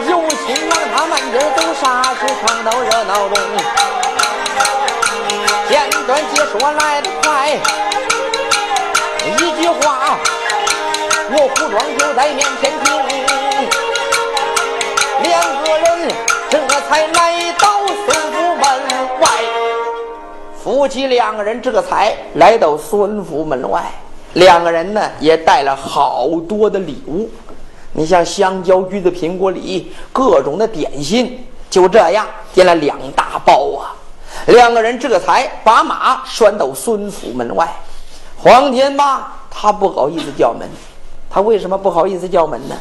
[0.06, 3.34] 有心让他慢点走，啥事闯到热闹中。
[5.66, 7.58] 简短解说来得快，
[9.24, 10.18] 一句话，
[11.32, 12.90] 卧虎庄就在面前听。
[15.22, 16.12] 两个人
[16.50, 16.58] 这
[16.90, 18.68] 才来到孙府门
[19.18, 19.28] 外，
[20.62, 23.82] 夫妻两个人这才来到孙府门外。
[24.34, 27.28] 两个人呢也带了好多的礼物，
[27.92, 33.96] 你像香蕉、橘子、苹果、梨，各种的点心，就这样点了两大包啊。
[34.46, 37.68] 两个人这才把马拴到孙府门外。
[38.36, 40.68] 黄天霸他不好意思叫门，
[41.28, 42.76] 他为什么不好意思叫门呢？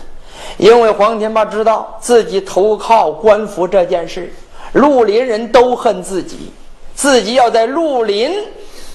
[0.58, 4.32] 因为黄天霸知道自己投靠官府这件事，
[4.74, 6.52] 绿林人都恨自己，
[6.93, 8.32] 自己要在绿林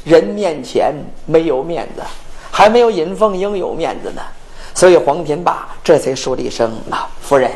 [0.05, 0.95] 人面前
[1.27, 2.03] 没有面子，
[2.57, 4.23] 还没有尹凤英有面子呢。
[4.73, 7.51] 所以黄天霸这才说了一声：“啊，夫人，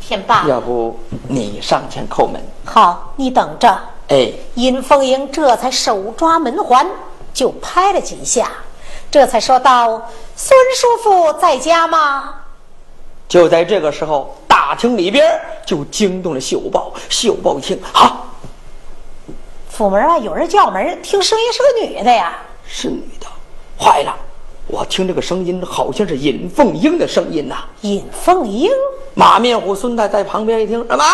[0.00, 3.78] 天霸，要不你上前叩门？”好，你等着。
[4.08, 6.86] 哎，尹凤英这才手抓门环，
[7.34, 8.50] 就拍了几下，
[9.10, 12.34] 这才说道：“孙叔父在家吗？”
[13.28, 16.94] 就在这个时候，大厅里边就惊动了秀豹。
[17.10, 18.26] 秀豹一听，好，
[19.68, 22.38] 府门外有人叫门，听声音是个女的呀。
[22.66, 23.26] 是女的，
[23.78, 24.16] 坏了！
[24.68, 27.56] 我听这个声音好像是尹凤英的声音呐。
[27.80, 28.70] 尹凤英，
[29.14, 31.04] 马面虎孙太在旁边一听，什么？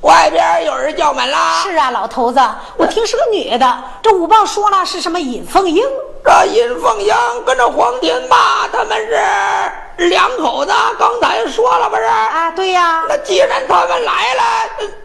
[0.00, 1.62] 外边有人叫门啦！
[1.62, 2.40] 是啊，老头子，
[2.76, 3.84] 我听是个女的。
[4.02, 5.82] 这武豹说了是什么尹凤英？
[6.24, 7.14] 这尹凤英
[7.46, 9.16] 跟着黄天霸他们是
[9.96, 12.02] 两口子，刚才说了不是？
[12.02, 13.04] 啊，对呀。
[13.08, 14.42] 那既然他们来了，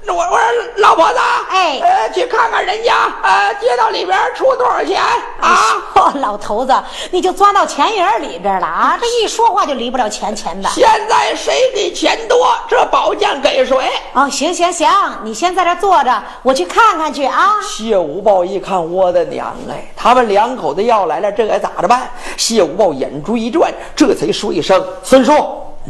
[0.07, 0.39] 我我说
[0.77, 1.19] 老婆子，
[1.49, 5.01] 哎，呃，去看看人家，呃，街道里边出多少钱
[5.39, 5.57] 啊？
[5.95, 6.73] 哦，老头子，
[7.11, 8.97] 你就钻到钱眼里边了啊！
[8.99, 10.67] 这一说话就离不了钱钱的。
[10.69, 13.89] 现在谁给钱多，这宝剑给谁？
[14.13, 14.89] 哦，行行行，
[15.23, 17.55] 你先在这坐着，我去看看去啊。
[17.61, 22.09] 谢五豹一看，我的娘哎，他们两口子要来了，这该咋着办？
[22.35, 25.33] 谢五豹眼珠一转，这才说一声：“孙叔，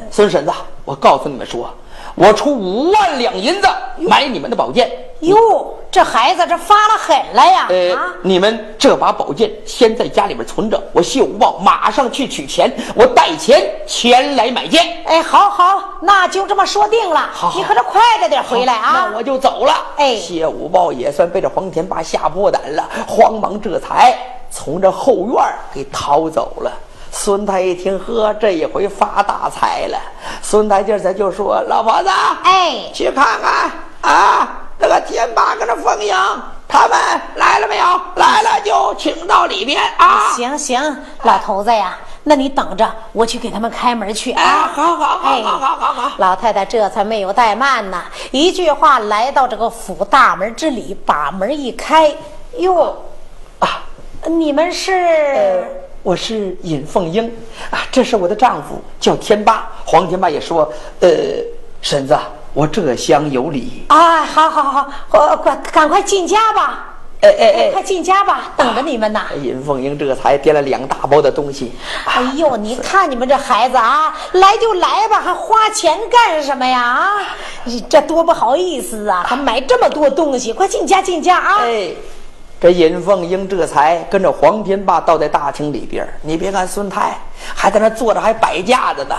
[0.10, 0.52] 孙婶子，
[0.86, 1.70] 我告诉你们说，
[2.16, 3.68] 我出五万两银子
[3.98, 4.92] 买你们的宝剑。
[5.22, 7.68] 哟，这孩子这发了狠了呀！
[7.70, 14.98] 呃，啊，你们这把宝剑先在家里边存着，我谢五豹马上去取钱，我带钱前来买剑。
[15.06, 17.30] 哎，好好，那就这么说定了。
[17.32, 19.10] 好好你可得快着点回来啊！
[19.12, 19.74] 那我就走了。
[19.98, 24.18] 哎谢五豹也算被这黄天霸吓破胆了，慌忙这才
[24.50, 25.36] 从这后院
[25.72, 26.72] 给逃走了。
[27.12, 29.98] 孙太一听，呵，这一回发大财了。
[30.42, 32.10] 孙太今儿才就说：“老婆子，
[32.44, 33.70] 哎，去看看
[34.02, 34.48] 啊，
[34.80, 36.16] 那个天霸跟那凤英
[36.68, 36.98] 他们
[37.36, 37.86] 来了没有？
[38.16, 40.32] 来了就请到里边啊。
[40.36, 44.72] 行行，老头子呀，那你等着，我去给他们开门去哎，啊。
[44.74, 46.12] 好好好哎好好好好。
[46.18, 48.02] 老太太这才没有怠慢呢，
[48.32, 52.16] 一句话来到这个府大门之里，把门一开，
[52.58, 52.96] 哟，
[53.60, 53.84] 啊，
[54.28, 55.66] 你们是？
[56.04, 57.32] 我是尹凤英
[57.70, 59.70] 啊，这是我的丈夫，叫天霸。
[59.86, 61.10] 黄天霸也说，呃，
[61.82, 62.18] 婶子，
[62.54, 63.84] 我这厢有礼。
[63.88, 66.88] 啊，好好好，我快赶快进家吧。
[67.22, 69.22] 哎哎哎，快进家吧，等着你们呢。
[69.44, 71.72] 尹凤英这才掂了两大包的东西。
[72.06, 76.82] 哎呦，你看你们这孩子啊，来就来吧，还花钱干什么呀？
[76.82, 77.12] 啊，
[77.88, 81.60] 这多不好意思啊，还买这么多东西，快进家进家啊！
[81.62, 81.92] 哎，
[82.62, 86.08] 这尹凤英这才跟着黄天霸到在大厅里边。
[86.22, 87.18] 你别看孙太
[87.56, 89.16] 还在那坐着，还摆架子呢。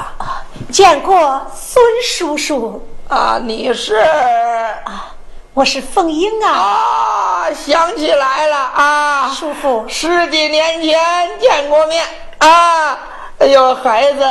[0.70, 5.08] 见过孙叔叔啊，你是啊。
[5.54, 6.50] 我是凤英啊！
[6.50, 10.98] 啊，想起来了啊，叔父，十几年前
[11.40, 12.06] 见过面
[12.38, 12.96] 啊。
[13.38, 14.24] 哎呦，孩子，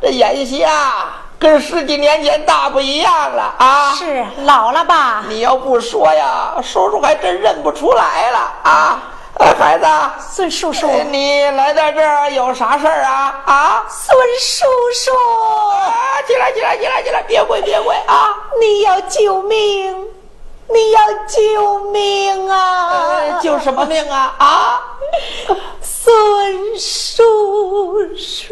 [0.00, 1.04] 这眼下
[1.38, 3.92] 跟十几年前大不一样了啊！
[3.94, 5.22] 是老了吧？
[5.28, 8.98] 你要不说呀，叔叔还真认不出来了啊！
[9.58, 9.86] 孩子，
[10.32, 13.42] 孙叔叔，你来到这儿有啥事儿啊？
[13.44, 14.64] 啊，孙叔
[14.94, 15.12] 叔，
[15.74, 18.34] 啊，起来，起来，起来，起来，别跪，别跪啊！
[18.58, 19.94] 你要救命！
[20.68, 23.38] 你要救命啊！
[23.42, 24.34] 救什么命啊？
[24.38, 24.80] 啊，
[25.82, 27.22] 孙叔
[28.16, 28.48] 叔。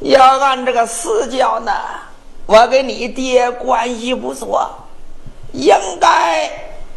[0.00, 1.72] 要按这个私教呢，
[2.46, 4.70] 我跟你爹关系不错，
[5.52, 6.50] 应该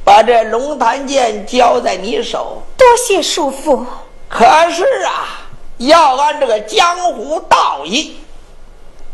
[0.04, 2.62] 把这龙潭剑交在你手。
[2.78, 3.86] 多谢叔父。
[4.30, 5.42] 可是啊，
[5.78, 8.18] 要按这个江湖道义，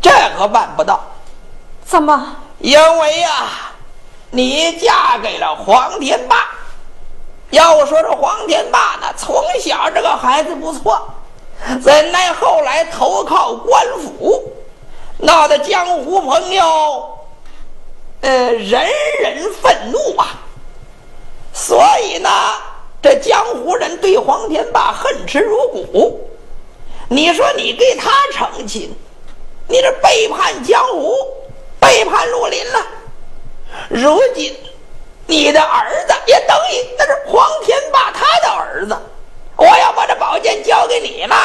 [0.00, 1.00] 这可办不到。
[1.84, 2.36] 怎么？
[2.60, 3.72] 因为呀，
[4.30, 6.46] 你嫁给了黄天霸。
[7.50, 11.08] 要我说这黄天霸呢，从小这个孩子不错，
[11.82, 14.52] 怎奈后来投靠官府，
[15.18, 17.18] 闹得江湖朋友，
[18.20, 18.88] 呃，人
[19.20, 20.26] 人愤怒啊。
[21.52, 22.30] 所以呢，
[23.02, 26.28] 这江湖人对黄天霸恨之入骨。
[27.08, 28.94] 你说你给他成亲，
[29.66, 31.14] 你这背叛江湖，
[31.80, 32.86] 背叛陆林了。
[33.88, 34.56] 如今。
[35.30, 38.96] 你的儿子也等于那是黄天霸他的儿子，
[39.58, 41.36] 我要把这宝剑交给你了，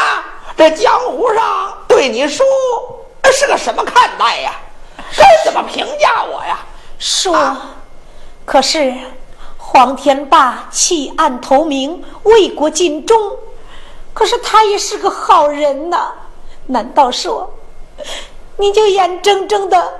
[0.55, 2.43] 这江湖上对你叔
[3.33, 4.53] 是个什么看待呀？
[5.17, 6.59] 该怎么评价我呀？
[6.99, 7.35] 叔，
[8.45, 8.93] 可是
[9.57, 13.17] 黄天霸弃暗投明，为国尽忠，
[14.13, 16.11] 可是他也是个好人呐，
[16.67, 17.51] 难道说
[18.57, 19.91] 你就眼睁睁的？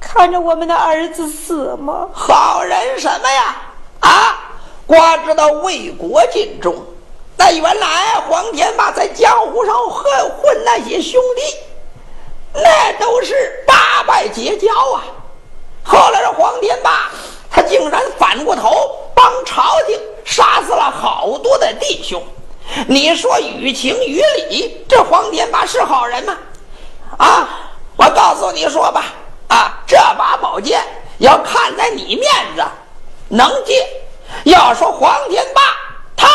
[0.00, 2.08] 看着我们的儿子死吗？
[2.12, 3.56] 好人什么呀？
[4.00, 4.50] 啊，
[4.84, 6.74] 光知道为国尽忠。
[7.40, 10.12] 那原来黄天霸在江湖上混
[10.42, 11.56] 混那些兄弟，
[12.52, 15.00] 那都是八拜结交啊。
[15.82, 17.10] 后来这黄天霸
[17.50, 22.22] 他竟然反过头帮朝廷杀死了好多的弟兄。
[22.86, 26.36] 你说于情于理，这黄天霸是好人吗？
[27.16, 27.48] 啊，
[27.96, 29.02] 我告诉你说吧。
[29.48, 30.84] 啊，这把宝剑
[31.16, 32.62] 要看在你面子，
[33.28, 33.88] 能借。
[34.44, 35.62] 要说黄天霸
[36.14, 36.28] 他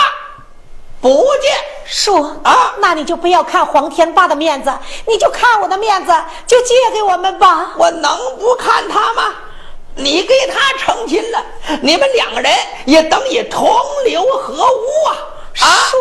[1.05, 1.49] 不借，
[1.85, 4.73] 叔啊，那你就不要看黄天霸的面子，
[5.05, 6.11] 你就看我的面子，
[6.47, 7.73] 就借给我们吧。
[7.77, 9.35] 我能不看他吗？
[9.93, 11.39] 你给他成亲了，
[11.79, 12.51] 你们两个人
[12.85, 13.69] 也等于同
[14.05, 15.13] 流合污啊。
[15.53, 15.97] 叔，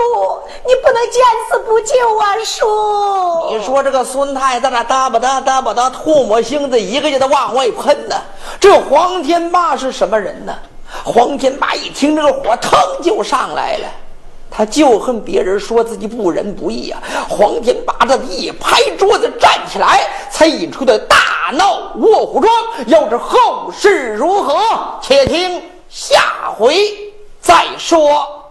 [0.66, 2.36] 你不能见死不救啊！
[2.42, 8.16] 叔，你说这个孙太在那哒吧哒哒吧哒，唾沫星子一个劲的往外喷呢。
[8.58, 10.54] 这黄天霸是什么人呢？
[11.04, 13.86] 黄天霸一听这个火，腾就上来了。
[14.56, 20.00] 他就恨别人说自己不仁不义啊黄天霸的一拍桌子站起来
[20.30, 22.52] 才引出的大闹卧虎庄
[22.86, 24.54] 要知后事如何
[25.02, 26.76] 且听下回
[27.40, 28.44] 再说。